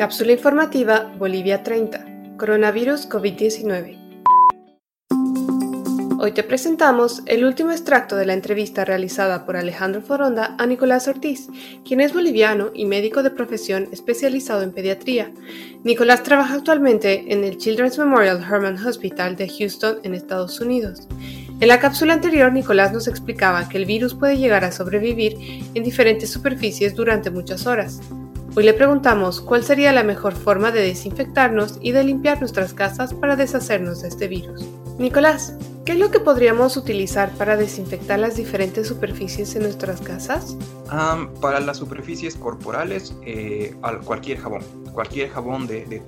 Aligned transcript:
Cápsula 0.00 0.32
informativa 0.32 1.12
Bolivia 1.18 1.62
30. 1.62 2.36
Coronavirus 2.38 3.06
COVID-19. 3.10 3.98
Hoy 6.18 6.32
te 6.32 6.42
presentamos 6.42 7.20
el 7.26 7.44
último 7.44 7.70
extracto 7.70 8.16
de 8.16 8.24
la 8.24 8.32
entrevista 8.32 8.86
realizada 8.86 9.44
por 9.44 9.58
Alejandro 9.58 10.00
Foronda 10.00 10.56
a 10.58 10.64
Nicolás 10.64 11.06
Ortiz, 11.06 11.48
quien 11.84 12.00
es 12.00 12.14
boliviano 12.14 12.70
y 12.72 12.86
médico 12.86 13.22
de 13.22 13.30
profesión 13.30 13.88
especializado 13.92 14.62
en 14.62 14.72
pediatría. 14.72 15.32
Nicolás 15.84 16.22
trabaja 16.22 16.54
actualmente 16.54 17.30
en 17.30 17.44
el 17.44 17.58
Children's 17.58 17.98
Memorial 17.98 18.42
Hermann 18.42 18.78
Hospital 18.82 19.36
de 19.36 19.50
Houston, 19.50 19.98
en 20.02 20.14
Estados 20.14 20.62
Unidos. 20.62 21.08
En 21.60 21.68
la 21.68 21.78
cápsula 21.78 22.14
anterior, 22.14 22.50
Nicolás 22.50 22.90
nos 22.90 23.06
explicaba 23.06 23.68
que 23.68 23.76
el 23.76 23.84
virus 23.84 24.14
puede 24.14 24.38
llegar 24.38 24.64
a 24.64 24.72
sobrevivir 24.72 25.36
en 25.74 25.84
diferentes 25.84 26.30
superficies 26.30 26.94
durante 26.94 27.30
muchas 27.30 27.66
horas. 27.66 28.00
Hoy 28.56 28.64
le 28.64 28.74
preguntamos 28.74 29.40
cuál 29.40 29.64
sería 29.64 29.92
la 29.92 30.02
mejor 30.02 30.34
forma 30.34 30.72
de 30.72 30.82
desinfectarnos 30.82 31.78
y 31.80 31.92
de 31.92 32.04
limpiar 32.04 32.40
nuestras 32.40 32.74
casas 32.74 33.14
para 33.14 33.36
deshacernos 33.36 34.02
de 34.02 34.08
este 34.08 34.26
virus. 34.28 34.66
Nicolás, 34.98 35.54
¿Qué 35.84 35.94
es 35.94 35.98
lo 35.98 36.10
que 36.10 36.20
podríamos 36.20 36.76
utilizar 36.76 37.30
para 37.32 37.56
desinfectar 37.56 38.18
las 38.18 38.36
diferentes 38.36 38.86
superficies 38.86 39.56
en 39.56 39.62
nuestras 39.62 40.00
casas? 40.00 40.56
Para 41.40 41.60
las 41.60 41.76
superficies 41.76 42.34
corporales, 42.36 43.14
eh, 43.24 43.74
cualquier 44.04 44.38
jabón. 44.38 44.62
Cualquier 44.92 45.30
jabón 45.30 45.68
de, 45.68 46.02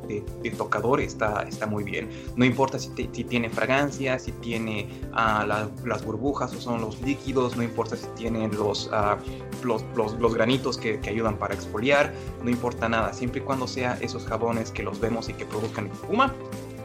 tocador 0.58 1.00
está, 1.00 1.42
está 1.42 1.66
muy 1.66 1.84
bien. 1.84 2.10
No 2.36 2.44
importa 2.44 2.78
si, 2.78 2.88
tiene 2.88 3.48
fragancia, 3.48 4.18
si 4.18 4.32
tiene 4.32 4.88
ah, 5.12 5.46
las 5.84 6.04
burbujas 6.04 6.52
o 6.54 6.60
son 6.60 6.80
los 6.80 7.00
líquidos, 7.00 7.56
no 7.56 7.62
importa 7.62 7.96
si 7.96 8.06
tiene 8.16 8.48
los, 8.48 8.90
ah, 8.92 9.18
los, 9.62 9.84
los, 9.94 10.34
granitos 10.34 10.76
que, 10.78 10.98
que, 10.98 11.10
ayudan 11.10 11.36
para 11.38 11.54
exfoliar, 11.54 12.12
no 12.42 12.50
importa 12.50 12.88
nada. 12.88 13.12
Siempre 13.12 13.40
y 13.40 13.44
cuando 13.44 13.68
sea 13.68 13.96
esos 14.00 14.26
jabones 14.26 14.72
que 14.72 14.82
los 14.82 14.98
vemos 14.98 15.28
y 15.28 15.34
que 15.34 15.44
produzcan 15.44 15.86
espuma, 15.86 16.34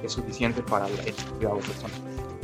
es 0.04 0.12
suficiente 0.12 0.62
para 0.62 0.88
el 0.88 1.16
cuidado 1.38 1.58
personal. 1.58 1.92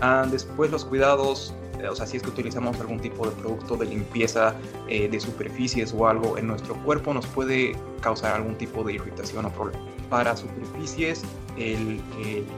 Ah, 0.02 0.26
después 0.30 0.72
los 0.72 0.84
cuidados, 0.84 1.54
o 1.90 1.96
sea, 1.96 2.06
si 2.06 2.18
es 2.18 2.24
que 2.24 2.30
utilizamos 2.30 2.80
algún 2.80 3.00
tipo 3.00 3.28
de 3.28 3.36
producto 3.36 3.76
de 3.76 3.86
limpieza 3.86 4.56
eh, 4.88 5.08
de 5.08 5.20
superficies 5.20 5.94
o 5.94 6.08
algo 6.08 6.38
en 6.38 6.48
nuestro 6.48 6.76
cuerpo, 6.84 7.14
nos 7.14 7.26
puede 7.28 7.76
causar 8.02 8.36
algún 8.36 8.56
tipo 8.56 8.84
de 8.84 8.94
irritación 8.94 9.46
o 9.46 9.50
problema. 9.52 9.84
Para 10.10 10.36
superficies, 10.36 11.24
el, 11.58 12.02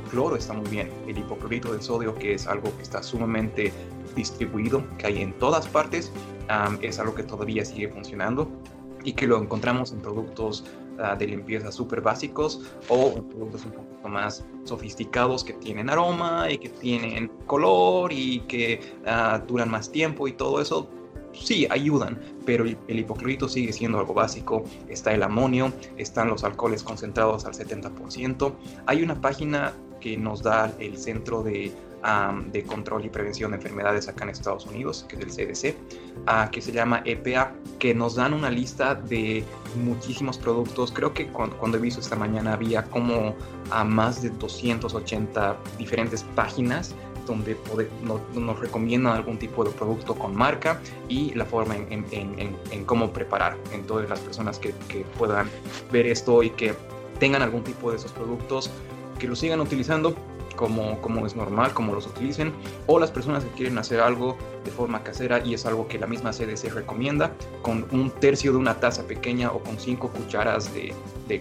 cloro 0.10 0.36
está 0.36 0.54
muy 0.54 0.70
bien. 0.70 0.92
El 1.08 1.18
hipoclorito 1.18 1.74
de 1.74 1.82
sodio, 1.82 2.16
que 2.16 2.34
es 2.34 2.48
algo 2.48 2.76
que 2.76 2.84
está 2.84 3.02
sumamente 3.02 3.72
distribuido, 4.16 4.84
que 4.98 5.08
hay 5.08 5.22
en 5.22 5.34
todas 5.40 5.68
partes, 5.68 6.12
es 6.82 7.00
algo 7.00 7.16
que 7.16 7.24
todavía 7.24 7.66
sigue 7.66 7.90
funcionando 7.90 8.50
y 9.04 9.14
que 9.14 9.28
lo 9.28 9.42
encontramos 9.42 9.92
en 9.92 10.00
productos 10.00 10.66
ah, 11.00 11.16
de 11.16 11.28
limpieza 11.28 11.72
súper 11.72 12.02
básicos 12.02 12.62
o 12.88 13.14
productos 13.24 13.66
un 13.66 13.72
poquito 13.72 14.08
más 14.08 14.46
sofisticados 14.64 15.44
que 15.44 15.54
tienen 15.54 15.90
aroma 15.90 16.52
y 16.52 16.58
que 16.58 16.70
tienen 16.70 17.30
color 17.46 18.12
y 18.12 18.42
que 18.42 18.80
ah, 19.06 19.42
duran 19.48 19.70
más 19.70 19.92
tiempo 19.92 20.28
y 20.28 20.34
todo 20.34 20.62
eso. 20.62 20.90
Sí, 21.42 21.68
ayudan, 21.70 22.20
pero 22.46 22.66
el, 22.66 22.78
hipoclorito 22.88 23.48
sigue 23.48 23.74
siendo 23.74 24.00
algo 24.00 24.14
básico. 24.14 24.64
Está 24.88 25.14
el 25.14 25.24
amonio, 25.24 25.74
están 25.98 26.30
los 26.30 26.44
alcoholes 26.44 26.84
concentrados 26.84 27.46
al 27.46 27.54
70%. 27.54 28.54
Hay 28.86 29.04
una 29.04 29.20
página 29.20 29.74
que 30.00 30.18
nos 30.18 30.44
da 30.44 30.74
el 30.80 30.98
Centro 30.98 31.44
de 31.44 31.74
de 32.52 32.64
Control 32.64 33.04
y 33.06 33.10
Prevención 33.10 33.52
de 33.52 33.58
Enfermedades 33.58 34.08
acá 34.08 34.26
en 34.26 34.30
Estados 34.30 34.66
Unidos, 34.68 35.06
que 35.10 35.16
es 35.16 35.22
el 35.22 35.32
CDC, 35.32 36.52
que 36.52 36.62
se 36.62 36.72
llama 36.72 37.02
EPA, 37.04 37.54
que 37.80 37.96
nos 37.96 38.16
dan 38.16 38.34
una 38.34 38.52
lista 38.52 38.94
de 38.94 39.44
muchísimos 39.84 40.38
productos. 40.38 40.92
Creo 40.92 41.14
que 41.14 41.28
cuando, 41.28 41.78
he 41.78 41.82
visto 41.82 42.00
esta 42.00 42.16
mañana 42.16 42.54
había 42.54 42.84
como 42.84 43.36
a 43.72 43.84
más 43.84 44.22
de 44.22 44.30
280 44.30 45.58
diferentes 45.80 46.24
páginas 46.36 46.94
donde 47.26 47.58
nos, 48.36 48.60
recomiendan 48.60 49.14
algún 49.14 49.38
tipo 49.38 49.64
de 49.64 49.72
producto 49.72 50.16
con 50.16 50.36
marca 50.36 50.82
y 51.08 51.34
la 51.34 51.46
forma 51.46 51.76
en, 51.76 52.86
cómo 52.86 53.12
preparar. 53.12 53.58
Entonces 53.74 54.10
las 54.10 54.20
personas 54.20 54.60
que, 54.60 54.74
que, 54.88 55.06
puedan 55.18 55.50
ver 55.92 56.08
esto 56.08 56.44
y 56.44 56.50
que 56.52 56.74
tengan 57.20 57.42
algún 57.42 57.64
tipo 57.64 57.92
de 57.92 57.98
esos 57.98 58.12
productos, 58.12 58.70
que 59.20 59.28
lo 59.28 59.36
sigan 59.36 59.60
utilizando 59.62 60.16
como, 60.56 61.26
es 61.26 61.36
normal, 61.36 61.74
como 61.74 61.94
los 61.94 62.08
utilicen, 62.08 62.54
o 62.88 63.00
las 63.00 63.12
personas 63.12 63.44
que 63.44 63.52
quieren 63.52 63.78
hacer 63.78 64.00
algo 64.00 64.38
de 64.64 64.72
forma 64.72 65.04
casera 65.04 65.46
y 65.46 65.54
es 65.54 65.66
algo 65.66 65.88
que 65.88 66.00
la 66.00 66.08
misma 66.08 66.32
CDC 66.32 66.74
recomienda, 66.74 67.32
con 67.62 67.86
un 67.92 68.12
tercio 68.12 68.52
de 68.52 68.58
una 68.58 68.80
taza 68.80 69.04
pequeña 69.04 69.52
o 69.52 69.60
con 69.60 69.80
cinco 69.80 70.10
cucharas 70.10 70.72
de, 70.74 70.94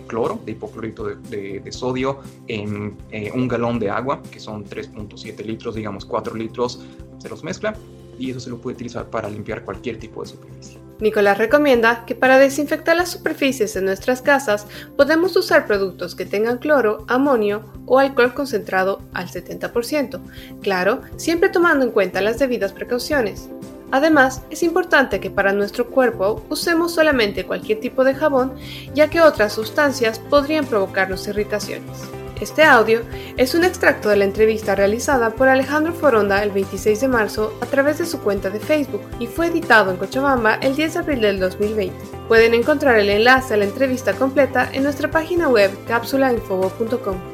cloro, 0.06 0.41
de 0.44 0.52
hipoclorito 0.52 1.04
de, 1.04 1.60
de, 1.60 1.72
sodio, 1.72 2.20
en 2.48 2.97
eh, 3.10 3.30
un 3.34 3.48
galón 3.48 3.78
de 3.78 3.91
agua, 3.91 4.22
que 4.30 4.41
son 4.41 4.64
3.7 4.64 5.44
litros, 5.44 5.75
digamos 5.75 6.04
4 6.04 6.34
litros, 6.34 6.84
se 7.19 7.28
los 7.28 7.42
mezcla 7.42 7.75
y 8.19 8.31
eso 8.31 8.41
se 8.41 8.50
lo 8.50 8.58
puede 8.58 8.75
utilizar 8.75 9.08
para 9.10 9.28
limpiar 9.28 9.64
cualquier 9.64 9.98
tipo 9.98 10.22
de 10.22 10.28
superficie. 10.28 10.78
Nicolás 11.00 11.38
recomienda 11.38 12.05
que 12.06 12.15
para 12.15 12.38
desinfectar 12.38 12.97
las 12.97 13.10
superficies 13.10 13.75
en 13.77 13.84
nuestras 13.84 14.22
casas 14.22 14.66
podemos 14.97 15.37
usar 15.37 15.66
productos 15.66 16.15
que 16.15 16.27
tengan 16.27 16.59
cloro, 16.59 17.05
amonio 17.09 17.65
o 17.87 17.99
alcohol 17.99 18.34
concentrado 18.34 19.03
al 19.12 19.28
70%, 19.28 20.21
claro, 20.62 21.03
siempre 21.16 21.49
tomando 21.49 21.84
en 21.84 21.91
cuenta 21.91 22.21
las 22.21 22.38
debidas 22.38 22.72
precauciones. 22.72 23.49
Además, 23.91 24.43
es 24.50 24.62
importante 24.62 25.21
que 25.21 25.31
para 25.31 25.53
nuestro 25.53 25.88
cuerpo 25.88 26.44
usemos 26.49 26.93
solamente 26.93 27.44
cualquier 27.44 27.81
tipo 27.81 28.03
de 28.03 28.15
jabón, 28.15 28.55
ya 28.94 29.09
que 29.09 29.21
otras 29.21 29.53
sustancias 29.53 30.19
podrían 30.19 30.66
provocarnos 30.66 31.28
irritaciones. 31.28 31.91
Este 32.44 32.62
audio 32.62 33.00
es 33.38 33.55
un 33.55 33.65
extracto 33.65 34.10
de 34.10 34.16
la 34.16 34.27
entrevista 34.27 34.75
realizada 34.75 35.31
por 35.31 35.49
Alejandro 35.49 35.94
Foronda 35.94 36.43
el 36.43 36.50
26 36.50 37.00
de 37.00 37.09
marzo 37.09 37.56
a 37.62 37.65
través 37.65 37.97
de 37.97 38.05
su 38.05 38.21
cuenta 38.21 38.50
de 38.50 38.60
Facebook 38.60 39.00
y 39.19 39.27
fue 39.27 39.47
editado 39.47 39.91
en 39.91 39.97
Cochabamba 39.97 40.56
el 40.56 40.77
10 40.77 40.93
de 40.93 41.00
abril 41.00 41.21
del 41.22 41.41
2020. 41.41 41.97
Pueden 42.28 42.53
encontrar 42.53 42.99
el 42.99 43.09
enlace 43.09 43.55
a 43.55 43.56
la 43.56 43.65
entrevista 43.65 44.12
completa 44.12 44.69
en 44.75 44.82
nuestra 44.82 45.10
página 45.10 45.49
web 45.49 45.71
cápsulainfobo.com. 45.87 47.33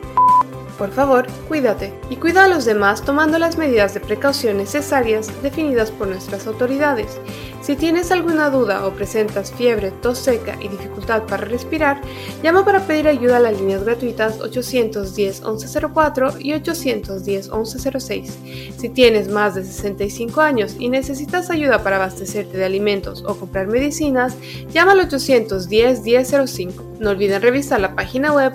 Por 0.81 0.93
favor, 0.93 1.27
cuídate 1.47 1.93
y 2.09 2.17
cuida 2.17 2.45
a 2.45 2.49
los 2.49 2.65
demás 2.65 3.05
tomando 3.05 3.39
las 3.39 3.59
medidas 3.59 3.93
de 3.93 4.01
precaución 4.01 4.57
necesarias 4.57 5.31
definidas 5.43 5.91
por 5.91 6.09
nuestras 6.09 6.47
autoridades. 6.47 7.21
Si 7.61 7.77
tienes 7.77 8.11
alguna 8.11 8.49
duda 8.49 8.87
o 8.87 8.93
presentas 8.95 9.53
fiebre, 9.53 9.91
tos 9.91 10.17
seca 10.17 10.57
y 10.59 10.69
dificultad 10.69 11.25
para 11.25 11.45
respirar, 11.45 12.01
llama 12.43 12.65
para 12.65 12.87
pedir 12.87 13.07
ayuda 13.07 13.37
a 13.37 13.41
las 13.41 13.61
líneas 13.61 13.85
gratuitas 13.85 14.41
810 14.41 15.43
1104 15.43 16.39
y 16.39 16.55
810 16.55 17.51
1106. 17.53 18.39
Si 18.79 18.89
tienes 18.89 19.29
más 19.29 19.55
de 19.55 19.65
65 19.65 20.41
años 20.41 20.77
y 20.79 20.89
necesitas 20.89 21.51
ayuda 21.51 21.83
para 21.83 21.97
abastecerte 21.97 22.57
de 22.57 22.65
alimentos 22.65 23.23
o 23.27 23.37
comprar 23.37 23.67
medicinas, 23.67 24.35
llama 24.73 24.93
al 24.93 25.01
810 25.01 26.03
1005. 26.03 26.85
No 27.01 27.11
olviden 27.11 27.43
revisar 27.43 27.81
la 27.81 27.95
página 27.95 28.33
web 28.33 28.55